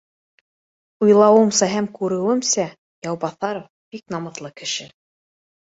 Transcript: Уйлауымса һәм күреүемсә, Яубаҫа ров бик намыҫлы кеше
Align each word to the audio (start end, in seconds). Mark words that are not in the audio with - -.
Уйлауымса 1.07 1.69
һәм 1.73 1.89
күреүемсә, 1.99 2.67
Яубаҫа 3.11 3.55
ров 3.61 3.71
бик 3.97 4.07
намыҫлы 4.19 4.57
кеше 4.63 4.93